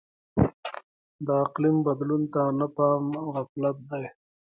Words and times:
د 1.25 1.27
اقلیم 1.45 1.77
بدلون 1.87 2.23
ته 2.33 2.41
نه 2.59 2.67
پام 2.75 3.03
غفلت 3.35 3.77
دی. 3.89 4.05